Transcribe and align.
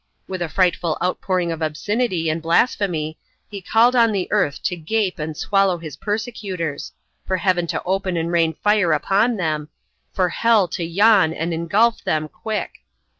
With 0.27 0.41
a 0.41 0.49
frightful 0.49 0.97
outpouring 0.99 1.51
of 1.51 1.61
obscenity 1.61 2.27
and 2.27 2.41
blasphemy, 2.41 3.19
he 3.47 3.61
called 3.61 3.95
on 3.95 4.11
the 4.11 4.27
earth 4.31 4.63
to 4.63 4.75
gape 4.75 5.19
and 5.19 5.37
swallow 5.37 5.77
his 5.77 5.95
persecutors, 5.95 6.91
for 7.27 7.37
Heaven 7.37 7.67
to 7.67 7.83
open 7.83 8.17
and 8.17 8.31
rain 8.31 8.53
fire 8.55 8.93
upon 8.93 9.37
them, 9.37 9.69
for 10.11 10.29
hell 10.29 10.67
to 10.69 10.83
yawn 10.83 11.33
and 11.33 11.53
engulf 11.53 12.03
them 12.03 12.27
quick. 12.29 12.79